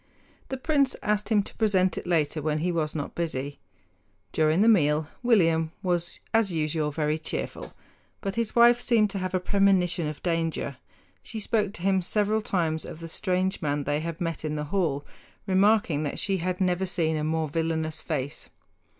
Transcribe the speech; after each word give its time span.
The 0.49 0.57
prince 0.57 0.95
asked 1.03 1.29
him 1.29 1.43
to 1.43 1.53
present 1.57 1.95
it 1.95 2.07
later 2.07 2.41
when 2.41 2.57
he 2.57 2.71
was 2.71 2.95
not 2.95 3.13
busy. 3.13 3.59
During 4.31 4.61
the 4.61 4.67
meal 4.67 5.07
William 5.21 5.73
was 5.83 6.19
as 6.33 6.51
usual 6.51 6.89
very 6.89 7.19
cheerful; 7.19 7.73
but 8.19 8.33
his 8.33 8.55
wife 8.55 8.81
seemed 8.81 9.11
to 9.11 9.19
have 9.19 9.35
a 9.35 9.39
premonition 9.39 10.07
of 10.07 10.23
danger. 10.23 10.77
She 11.21 11.39
spoke 11.39 11.73
to 11.73 11.83
him 11.83 12.01
several 12.01 12.41
times 12.41 12.83
of 12.83 12.99
the 12.99 13.07
strange 13.07 13.61
man 13.61 13.83
they 13.83 13.99
had 13.99 14.19
met 14.19 14.43
in 14.43 14.55
the 14.55 14.63
hall, 14.73 15.05
remarking 15.45 16.01
that 16.01 16.17
she 16.17 16.37
had 16.37 16.59
never 16.59 16.87
seen 16.87 17.15
a 17.15 17.23
more 17.23 17.47
villainous 17.47 18.01
face. 18.01 18.49